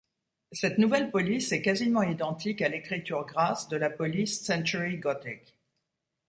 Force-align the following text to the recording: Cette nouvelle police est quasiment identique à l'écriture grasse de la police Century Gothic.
Cette 0.51 0.79
nouvelle 0.79 1.11
police 1.11 1.51
est 1.51 1.61
quasiment 1.61 2.01
identique 2.01 2.63
à 2.63 2.69
l'écriture 2.69 3.23
grasse 3.23 3.67
de 3.67 3.77
la 3.77 3.91
police 3.91 4.41
Century 4.43 4.97
Gothic. 4.97 5.55